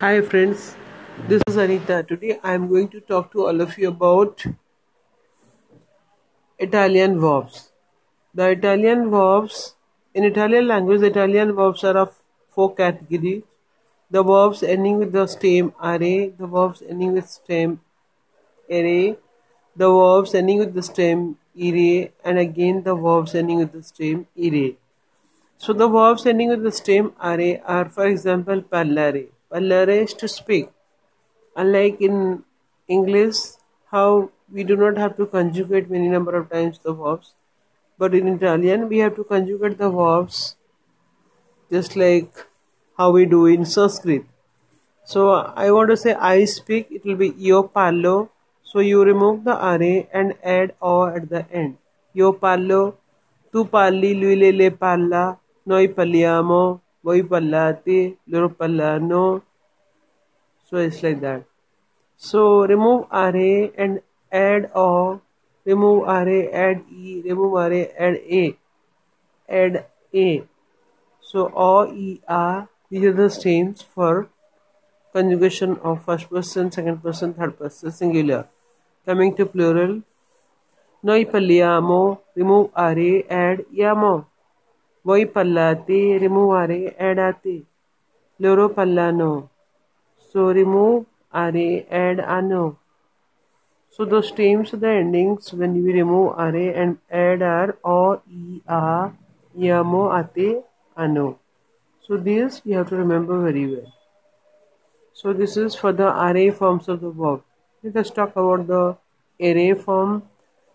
Hi 0.00 0.20
friends, 0.20 0.74
this 1.28 1.40
is 1.46 1.54
Anita. 1.54 2.02
Today 2.02 2.40
I 2.42 2.54
am 2.54 2.66
going 2.68 2.88
to 2.88 3.00
talk 3.00 3.30
to 3.30 3.46
all 3.46 3.60
of 3.60 3.78
you 3.78 3.90
about 3.90 4.44
Italian 6.58 7.20
verbs. 7.20 7.70
The 8.34 8.48
Italian 8.48 9.08
verbs, 9.08 9.74
in 10.12 10.24
Italian 10.24 10.66
language, 10.66 11.00
the 11.00 11.06
Italian 11.06 11.54
verbs 11.54 11.84
are 11.84 11.96
of 11.96 12.16
four 12.48 12.74
categories. 12.74 13.44
The 14.10 14.24
verbs 14.24 14.64
ending 14.64 14.98
with 14.98 15.12
the 15.12 15.28
stem 15.28 15.72
are, 15.78 15.96
the 16.00 16.32
verbs 16.40 16.82
ending 16.88 17.12
with 17.12 17.28
stem 17.28 17.80
ere, 18.68 19.14
the 19.76 19.88
verbs 19.88 20.34
ending 20.34 20.58
with 20.58 20.74
the 20.74 20.82
stem 20.82 21.38
ire, 21.56 22.08
and 22.24 22.40
again 22.40 22.82
the 22.82 22.96
verbs 22.96 23.36
ending 23.36 23.58
with 23.58 23.70
the 23.70 23.84
stem 23.84 24.26
ire. 24.36 24.72
So 25.56 25.72
the 25.72 25.86
verbs 25.86 26.26
ending 26.26 26.48
with 26.48 26.64
the 26.64 26.72
stem 26.72 27.12
are 27.20 27.38
are, 27.64 27.88
for 27.88 28.08
example, 28.08 28.60
parlare. 28.60 29.28
Parlare 29.54 30.02
is 30.02 30.14
to 30.14 30.26
speak. 30.26 30.68
Unlike 31.54 32.00
in 32.00 32.42
English, 32.88 33.36
how 33.92 34.30
we 34.52 34.64
do 34.64 34.76
not 34.76 34.96
have 34.98 35.16
to 35.18 35.26
conjugate 35.26 35.88
many 35.88 36.08
number 36.08 36.34
of 36.36 36.50
times 36.50 36.80
the 36.80 36.92
verbs, 36.92 37.34
but 37.96 38.14
in 38.14 38.26
Italian 38.26 38.88
we 38.88 38.98
have 38.98 39.14
to 39.14 39.22
conjugate 39.22 39.78
the 39.78 39.90
verbs 39.90 40.56
just 41.70 41.94
like 41.94 42.44
how 42.98 43.10
we 43.12 43.24
do 43.26 43.46
in 43.46 43.64
Sanskrit. 43.64 44.24
So 45.04 45.30
I 45.64 45.70
want 45.70 45.90
to 45.90 45.96
say 45.96 46.14
I 46.14 46.44
speak, 46.46 46.88
it 46.90 47.04
will 47.04 47.16
be 47.16 47.32
io 47.38 47.62
parlo. 47.62 48.30
So 48.62 48.80
you 48.80 49.04
remove 49.04 49.44
the 49.44 49.54
are 49.54 49.82
and 50.12 50.34
add 50.42 50.74
o 50.82 51.06
at 51.06 51.28
the 51.28 51.46
end. 51.52 51.76
Io 52.16 52.32
parlo, 52.32 52.96
tu 53.52 53.64
parli, 53.64 54.14
lui 54.20 54.34
le 54.34 54.50
le 54.50 54.70
parla, 54.70 55.38
noi 55.64 55.86
parliamo, 55.86 56.80
voi 57.02 57.22
parlate, 57.22 58.16
loro 58.26 58.48
parlano. 58.48 59.42
So 60.70 60.78
it's 60.78 61.02
like 61.02 61.20
that. 61.20 61.44
So 62.16 62.64
remove 62.66 63.06
RA 63.10 63.68
and 63.76 64.00
add 64.32 64.70
O, 64.74 65.20
remove 65.64 66.06
RA, 66.06 66.40
add 66.52 66.84
E, 66.90 67.22
remove 67.24 67.52
RA, 67.52 67.84
add 67.98 68.16
A, 68.16 68.56
add 69.48 69.86
A. 70.14 70.44
So 71.20 71.52
O, 71.54 71.92
E, 71.92 72.20
R, 72.28 72.68
these 72.90 73.04
are 73.04 73.12
the 73.12 73.30
stems 73.30 73.82
for 73.82 74.28
conjugation 75.12 75.76
of 75.78 76.04
first 76.04 76.28
person, 76.30 76.72
second 76.72 77.02
person, 77.02 77.34
third 77.34 77.58
person, 77.58 77.90
singular. 77.90 78.46
Coming 79.06 79.34
to 79.36 79.46
plural, 79.46 80.02
noi 81.02 81.24
parliamo, 81.24 82.20
remove 82.34 82.70
RA, 82.74 83.22
add 83.28 83.64
iamo. 83.72 84.26
Voi 85.04 85.26
parlate, 85.26 86.18
remove 86.18 86.52
RA, 86.68 86.94
add 86.98 87.18
ate. 87.18 87.64
Loro 88.38 88.68
parlano. 88.70 89.50
So 90.34 90.50
remove 90.50 91.06
array, 91.32 91.86
add 91.88 92.18
ano. 92.18 92.76
So 93.90 94.04
the 94.04 94.20
stems, 94.20 94.72
the 94.72 94.88
endings 94.88 95.52
when 95.52 95.74
we 95.74 95.92
remove 95.92 96.34
array 96.36 96.74
and 96.74 96.98
add 97.08 97.40
are 97.40 97.76
O, 97.84 98.20
E, 98.28 98.60
A, 98.66 99.12
Iamo, 99.56 100.10
Ate, 100.10 100.64
Ano. 100.96 101.38
So 102.02 102.16
this 102.16 102.62
you 102.64 102.76
have 102.76 102.88
to 102.88 102.96
remember 102.96 103.40
very 103.44 103.64
well. 103.68 103.92
So 105.12 105.32
this 105.32 105.56
is 105.56 105.76
for 105.76 105.92
the 105.92 106.10
array 106.10 106.50
forms 106.50 106.88
of 106.88 107.00
the 107.00 107.10
verb. 107.10 107.44
Let 107.84 107.96
us 107.96 108.10
talk 108.10 108.34
about 108.34 108.66
the 108.66 108.96
array 109.40 109.74
form. 109.74 110.24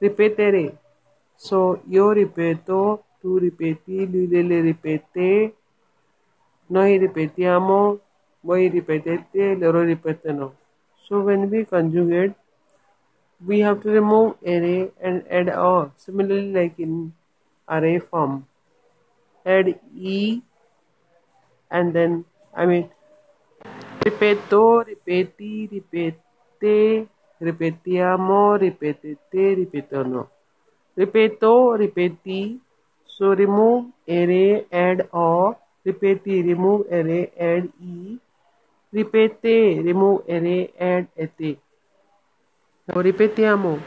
Ripetere. 0.00 0.78
So 1.36 1.82
io 1.90 2.12
ripeto, 2.14 3.02
tu 3.20 3.40
ripeti, 3.40 4.06
lui 4.06 4.28
le 4.28 4.60
ripete, 4.62 5.52
noi 6.68 6.98
ripetiamo, 6.98 7.98
voi 8.42 8.68
ripetete, 8.68 9.56
loro 9.58 9.84
ripetono. 9.84 10.52
So 11.08 11.20
when 11.20 11.50
we 11.50 11.64
conjugate, 11.64 12.34
we 13.44 13.60
have 13.60 13.82
to 13.82 13.90
remove 13.90 14.36
array 14.44 14.90
and 15.00 15.24
add 15.30 15.48
o. 15.48 15.92
Similarly, 15.96 16.52
like 16.52 16.78
in 16.78 17.12
array 17.68 17.98
form, 17.98 18.46
add 19.44 19.78
e 19.96 20.42
and 21.70 21.92
then 21.94 22.24
I 22.54 22.66
mean 22.66 22.90
ripeto, 24.04 24.84
ripeti, 24.84 25.68
ripete, 25.68 27.08
ripetiamo, 27.40 28.56
ripetete, 28.56 29.54
ripetono. 29.54 30.28
Ripeto, 30.96 31.76
ripeti. 31.76 32.58
So 33.06 33.34
remove 33.34 33.92
array, 34.08 34.66
add 34.70 35.08
o. 35.12 35.56
Ripeti, 35.84 36.42
remove 36.42 36.86
array, 36.90 37.32
add 37.38 37.68
e. 37.80 38.18
Ripete, 38.92 39.84
remove 39.84 40.22
array, 40.28 40.72
add 40.80 41.06
ete. 41.16 41.58
Now 42.88 43.00
ripetiamo. 43.00 43.80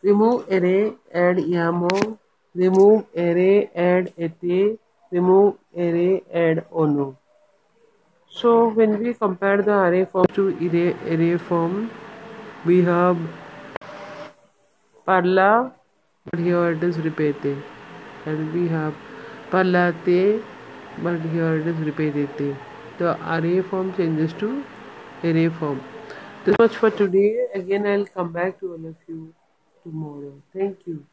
Remove 0.00 0.46
array, 0.48 0.92
add 1.12 1.38
iamo. 1.38 2.18
Remove 2.54 3.04
array, 3.16 3.68
add 3.74 4.12
ete. 4.16 4.78
Remove 5.10 5.56
array, 5.76 6.22
add 6.32 6.64
ono. 6.70 7.16
So 8.28 8.68
when 8.68 9.02
we 9.02 9.12
compare 9.14 9.62
the 9.62 9.72
array 9.72 10.04
form 10.04 10.26
to 10.34 10.50
array, 10.50 10.94
array 11.12 11.36
form, 11.36 11.90
we 12.64 12.82
have 12.82 13.18
parla, 15.04 15.72
but 16.30 16.38
here 16.38 16.70
it 16.72 16.82
is 16.84 16.96
ripete, 16.98 17.60
and 18.24 18.52
we 18.54 18.68
have 18.68 18.94
parlate, 19.50 20.42
but 21.02 21.20
here 21.34 21.56
it 21.56 21.66
is 21.66 21.76
ripetete. 21.90 22.56
The 22.98 23.16
array 23.34 23.60
form 23.62 23.94
changes 23.96 24.32
to 24.34 24.64
array 25.22 25.48
form. 25.48 25.82
This 26.44 26.56
much 26.58 26.76
for 26.76 26.90
today. 26.90 27.46
Again, 27.54 27.86
I'll 27.86 28.06
come 28.06 28.32
back 28.32 28.60
to 28.60 28.72
all 28.72 28.86
of 28.86 28.96
you 29.08 29.34
tomorrow. 29.82 30.32
Thank 30.52 30.78
you. 30.86 31.04